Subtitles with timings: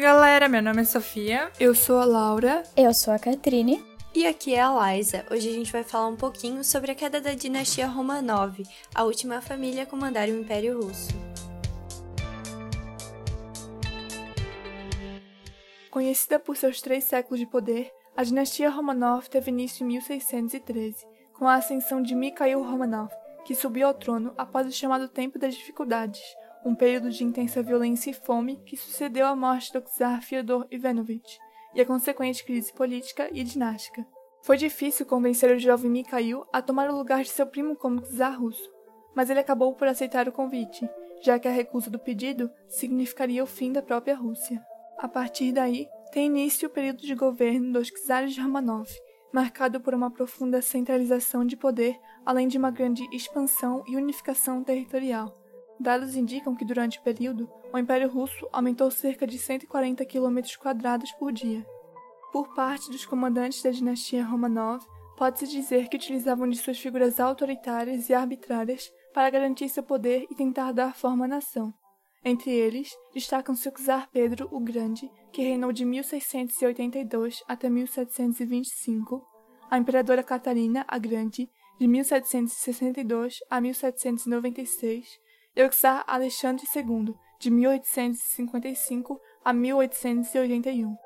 [0.00, 1.52] Galera, meu nome é Sofia.
[1.60, 2.62] Eu sou a Laura.
[2.74, 3.84] Eu sou a Catrine.
[4.14, 5.26] E aqui é a Liza.
[5.30, 8.62] Hoje a gente vai falar um pouquinho sobre a queda da dinastia Romanov,
[8.94, 11.10] a última família a comandar o Império Russo.
[15.90, 21.46] Conhecida por seus três séculos de poder, a dinastia Romanov teve início em 1613, com
[21.46, 23.12] a ascensão de Mikhail Romanov,
[23.44, 26.22] que subiu ao trono após o chamado Tempo das Dificuldades,
[26.64, 31.38] um período de intensa violência e fome que sucedeu à morte do czar Fyodor Ivanovich
[31.74, 34.06] e a consequente crise política e dinástica.
[34.42, 38.38] Foi difícil convencer o jovem Mikhail a tomar o lugar de seu primo como czar
[38.38, 38.70] russo,
[39.14, 40.88] mas ele acabou por aceitar o convite,
[41.22, 44.60] já que a recusa do pedido significaria o fim da própria Rússia.
[44.98, 48.88] A partir daí, tem início o período de governo dos czares Romanov,
[49.32, 55.39] marcado por uma profunda centralização de poder, além de uma grande expansão e unificação territorial.
[55.80, 61.10] Dados indicam que durante o período, o Império Russo aumentou cerca de 140 km quadrados
[61.12, 61.66] por dia.
[62.30, 64.84] Por parte dos comandantes da dinastia Romanov,
[65.16, 70.34] pode-se dizer que utilizavam de suas figuras autoritárias e arbitrárias para garantir seu poder e
[70.34, 71.72] tentar dar forma à nação.
[72.22, 79.26] Entre eles, destacam-se o czar Pedro o Grande, que reinou de 1682 até 1725,
[79.70, 85.08] a imperadora Catarina a Grande, de 1762 a 1796,
[85.54, 90.96] e o czar Alexandre II, de 1855 a 1881.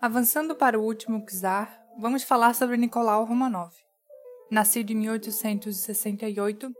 [0.00, 3.72] Avançando para o último czar, vamos falar sobre Nicolau Romanov.
[4.50, 6.70] Nascido em 1868,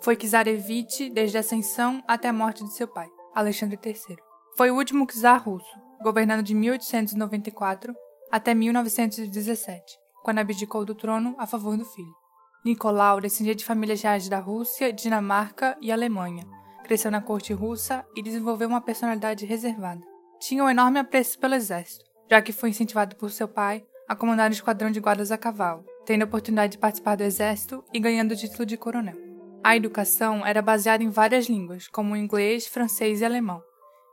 [0.00, 4.16] foi czarevich desde a ascensão até a morte de seu pai, Alexandre III.
[4.56, 7.94] Foi o último czar russo, governando de 1894
[8.30, 12.12] até 1917, quando abdicou do trono a favor do filho.
[12.64, 16.46] Nicolau descendia de famílias reais da Rússia, Dinamarca e Alemanha,
[16.92, 20.02] cresceu na corte russa e desenvolveu uma personalidade reservada.
[20.38, 24.50] Tinha um enorme apreço pelo exército, já que foi incentivado por seu pai a comandar
[24.50, 28.32] um esquadrão de guardas a cavalo, tendo a oportunidade de participar do exército e ganhando
[28.32, 29.16] o título de coronel.
[29.64, 33.62] A educação era baseada em várias línguas, como inglês, francês e alemão,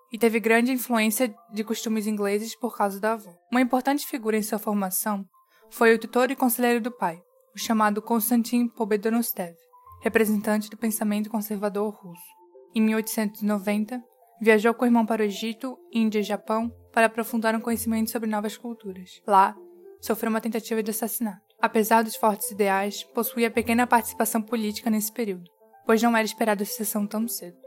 [0.09, 3.35] e teve grande influência de costumes ingleses por causa da avó.
[3.51, 5.25] Uma importante figura em sua formação
[5.69, 7.21] foi o tutor e conselheiro do pai,
[7.53, 9.53] o chamado Konstantin Pobedonostev,
[10.01, 12.38] representante do pensamento conservador russo.
[12.75, 14.03] Em 1890,
[14.39, 18.29] viajou com o irmão para o Egito, Índia e Japão para aprofundar um conhecimento sobre
[18.29, 19.21] novas culturas.
[19.25, 19.55] Lá,
[19.99, 21.41] sofreu uma tentativa de assassinato.
[21.59, 25.49] Apesar dos fortes ideais, possuía pequena participação política nesse período,
[25.85, 27.57] pois não era esperado sucessão tão cedo.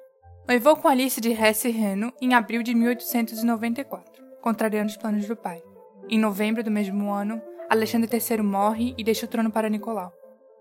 [0.46, 5.62] Noivou com Alice de Hesse Reno em abril de 1894, contrariando os planos do pai.
[6.08, 10.12] Em novembro do mesmo ano, Alexandre III morre e deixa o trono para Nicolau.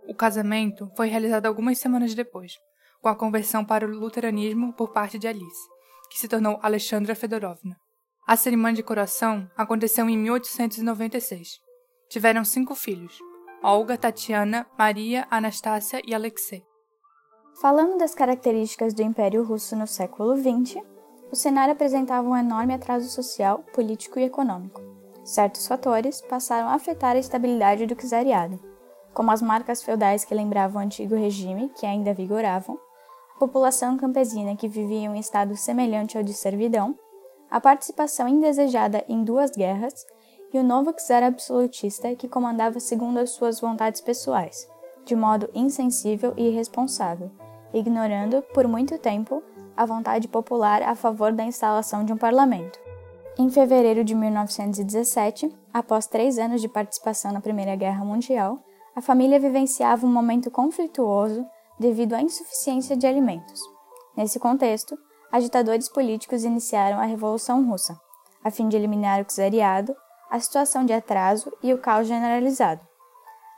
[0.08, 2.58] O casamento foi realizado algumas semanas depois,
[3.02, 5.68] com a conversão para o luteranismo por parte de Alice,
[6.10, 7.76] que se tornou Alexandra Fedorovna.
[8.28, 11.60] A cerimônia de coroação aconteceu em 1896.
[12.10, 13.18] Tiveram cinco filhos:
[13.64, 16.64] Olga, Tatiana, Maria, Anastácia e Alexei.
[17.60, 20.78] Falando das características do Império Russo no século XX,
[21.32, 24.82] o cenário apresentava um enorme atraso social, político e econômico.
[25.24, 28.60] Certos fatores passaram a afetar a estabilidade do czariado,
[29.14, 32.80] como as marcas feudais que lembravam o antigo regime, que ainda vigoravam,
[33.42, 36.96] população campesina que vivia em um estado semelhante ao de servidão,
[37.50, 40.06] a participação indesejada em duas guerras
[40.54, 44.70] e o novo czar absolutista que comandava segundo as suas vontades pessoais,
[45.04, 47.32] de modo insensível e irresponsável,
[47.74, 49.42] ignorando, por muito tempo,
[49.76, 52.80] a vontade popular a favor da instalação de um parlamento.
[53.40, 58.60] Em fevereiro de 1917, após três anos de participação na Primeira Guerra Mundial,
[58.96, 61.44] a família vivenciava um momento conflituoso
[61.82, 63.60] devido à insuficiência de alimentos.
[64.16, 64.96] Nesse contexto,
[65.32, 68.00] agitadores políticos iniciaram a Revolução Russa,
[68.44, 69.96] a fim de eliminar o czariado,
[70.30, 72.82] a situação de atraso e o caos generalizado.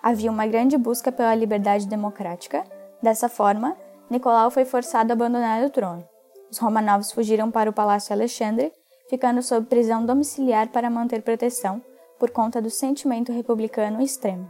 [0.01, 2.63] Havia uma grande busca pela liberdade democrática.
[3.01, 3.75] Dessa forma,
[4.09, 6.07] Nicolau foi forçado a abandonar o trono.
[6.49, 8.71] Os Romanovs fugiram para o Palácio Alexandre,
[9.09, 11.81] ficando sob prisão domiciliar para manter proteção
[12.17, 14.49] por conta do sentimento republicano extremo.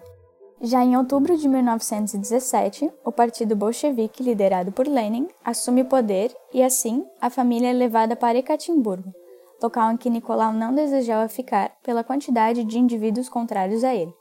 [0.61, 6.63] Já em outubro de 1917, o partido bolchevique, liderado por Lenin, assume o poder e,
[6.63, 9.13] assim, a família é levada para Ekaterimburgo,
[9.61, 14.13] local em que Nicolau não desejava ficar pela quantidade de indivíduos contrários a ele.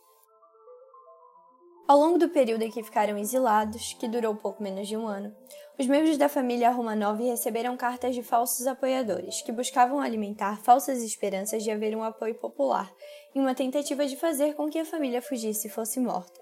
[1.87, 5.35] Ao longo do período em que ficaram exilados, que durou pouco menos de um ano,
[5.79, 11.63] os membros da família Romanov receberam cartas de falsos apoiadores, que buscavam alimentar falsas esperanças
[11.63, 12.93] de haver um apoio popular
[13.35, 16.41] em uma tentativa de fazer com que a família fugisse e fosse morta.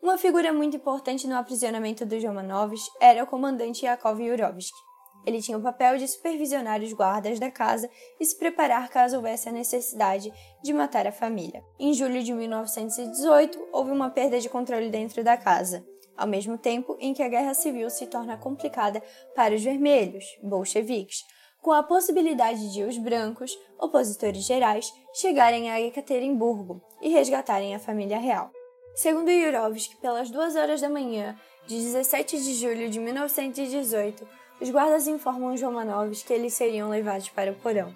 [0.00, 4.78] Uma figura muito importante no aprisionamento dos Romanovs era o comandante Yakov Yurovsky.
[5.26, 7.90] Ele tinha o papel de supervisionar os guardas da casa
[8.20, 10.32] e se preparar caso houvesse a necessidade
[10.62, 11.62] de matar a família.
[11.78, 15.84] Em julho de 1918, houve uma perda de controle dentro da casa,
[16.18, 19.00] ao mesmo tempo em que a guerra civil se torna complicada
[19.34, 21.24] para os vermelhos, bolcheviques,
[21.62, 28.18] com a possibilidade de os brancos, opositores gerais, chegarem a Ekaterimburgo e resgatarem a família
[28.18, 28.50] real.
[28.94, 34.26] Segundo Yurovsky, pelas duas horas da manhã de 17 de julho de 1918,
[34.60, 37.94] os guardas informam os Romanovs que eles seriam levados para o porão.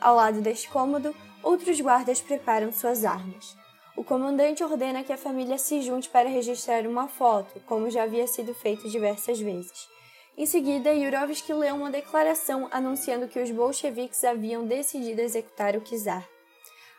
[0.00, 3.56] Ao lado deste cômodo, outros guardas preparam suas armas.
[3.96, 8.26] O comandante ordena que a família se junte para registrar uma foto, como já havia
[8.26, 9.88] sido feito diversas vezes.
[10.36, 16.28] Em seguida, Yurovsky lê uma declaração anunciando que os bolcheviques haviam decidido executar o czar.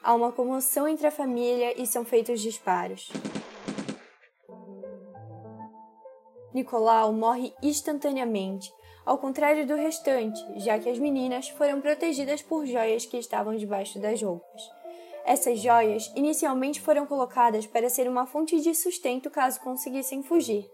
[0.02, 3.12] Há uma comoção entre a família e são feitos disparos.
[6.52, 8.74] Nicolau morre instantaneamente,
[9.06, 14.00] ao contrário do restante, já que as meninas foram protegidas por joias que estavam debaixo
[14.00, 14.77] das roupas.
[15.28, 20.72] Essas joias inicialmente foram colocadas para ser uma fonte de sustento caso conseguissem fugir.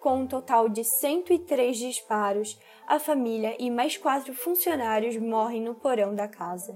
[0.00, 6.14] Com um total de 103 disparos, a família e mais quatro funcionários morrem no porão
[6.14, 6.74] da casa.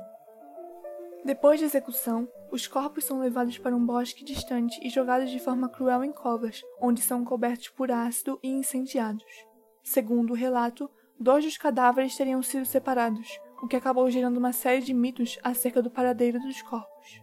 [1.25, 5.71] Depois da execução, os corpos são levados para um bosque distante e jogados de forma
[5.71, 9.25] cruel em covas, onde são cobertos por ácido e incendiados.
[9.83, 14.83] Segundo o relato, dois dos cadáveres teriam sido separados, o que acabou gerando uma série
[14.83, 17.21] de mitos acerca do paradeiro dos corpos.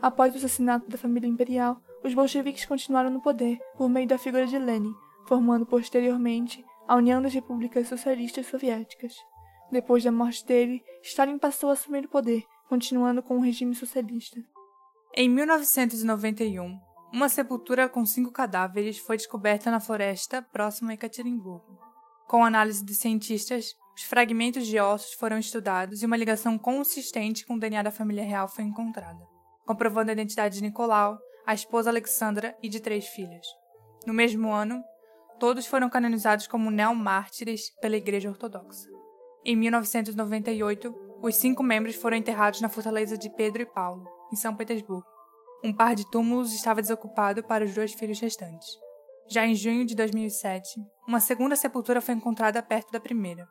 [0.00, 4.46] Após o assassinato da família imperial, os bolcheviques continuaram no poder por meio da figura
[4.46, 4.94] de Lenin,
[5.26, 9.14] formando posteriormente a União das Repúblicas Socialistas Soviéticas.
[9.70, 14.40] Depois da morte dele, Stalin passou a assumir o poder, continuando com o regime socialista.
[15.14, 16.78] Em 1991,
[17.12, 21.78] uma sepultura com cinco cadáveres foi descoberta na floresta próxima a Ekaterimburgo.
[22.28, 27.54] Com análise de cientistas, os fragmentos de ossos foram estudados e uma ligação consistente com
[27.54, 29.24] o DNA da família real foi encontrada,
[29.64, 33.46] comprovando a identidade de Nicolau, a esposa Alexandra e de três filhas.
[34.06, 34.82] No mesmo ano,
[35.38, 38.88] Todos foram canonizados como neomártires pela Igreja Ortodoxa.
[39.44, 44.56] Em 1998, os cinco membros foram enterrados na fortaleza de Pedro e Paulo, em São
[44.56, 45.04] Petersburgo.
[45.62, 48.66] Um par de túmulos estava desocupado para os dois filhos restantes.
[49.28, 53.46] Já em junho de 2007, uma segunda sepultura foi encontrada perto da primeira.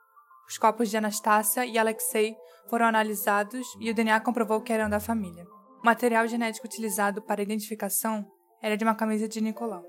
[0.47, 2.35] Os corpos de Anastácia e Alexei
[2.67, 5.45] foram analisados e o DNA comprovou que eram da família.
[5.81, 8.25] O material genético utilizado para a identificação
[8.61, 9.83] era de uma camisa de Nicolau.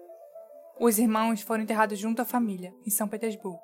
[0.78, 3.60] Os irmãos foram enterrados junto à família, em São Petersburgo.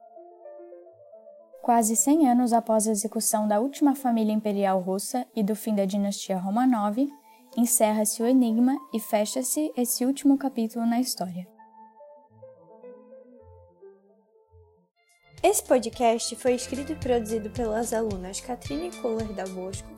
[1.62, 5.84] Quase 100 anos após a execução da última família imperial russa e do fim da
[5.84, 6.96] dinastia Romanov,
[7.56, 11.51] encerra-se o enigma e fecha-se esse último capítulo na história.
[15.42, 19.88] Esse podcast foi escrito e produzido pelas alunas Katrine Kohler da Bosco,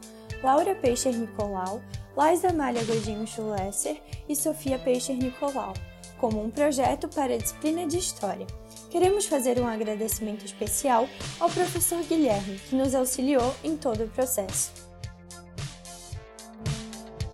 [0.42, 1.82] Laura Peixer Nicolau,
[2.16, 5.74] Laís Amália Godinho Schulesser e Sofia Peixer Nicolau
[6.16, 8.46] como um projeto para a disciplina de História.
[8.90, 11.06] Queremos fazer um agradecimento especial
[11.38, 14.93] ao professor Guilherme, que nos auxiliou em todo o processo.